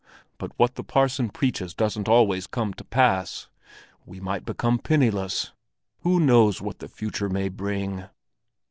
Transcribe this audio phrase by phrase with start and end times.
[0.39, 3.49] But what the parson preaches doesn't always come to pass.
[4.03, 5.51] We might become penniless.
[5.99, 8.05] Who knows what the future may bring?"